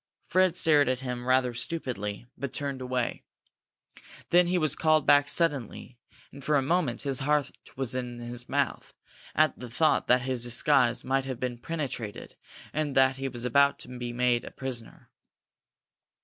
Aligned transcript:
Fred 0.29 0.55
stared 0.55 0.89
at 0.89 1.01
him 1.01 1.27
rather 1.27 1.53
stupidly, 1.53 2.25
but 2.35 2.53
turned 2.53 2.81
away. 2.81 3.21
Then 4.31 4.47
he 4.47 4.57
was 4.57 4.75
called 4.75 5.05
back 5.05 5.29
suddenly, 5.29 5.99
and 6.31 6.43
for 6.43 6.55
a 6.55 6.61
moment 6.63 7.03
his 7.03 7.19
heart 7.19 7.51
was 7.77 7.93
in 7.93 8.17
his 8.17 8.49
mouth 8.49 8.95
at 9.35 9.59
the 9.59 9.69
thought 9.69 10.07
that 10.07 10.23
his 10.23 10.41
disguise 10.43 11.03
had 11.03 11.39
been 11.39 11.59
penetrated 11.59 12.35
and 12.73 12.95
that 12.95 13.17
he 13.17 13.27
was 13.27 13.45
about 13.45 13.77
to 13.77 13.99
be 13.99 14.11
made 14.11 14.43
a 14.43 14.49
prisoner. 14.49 15.11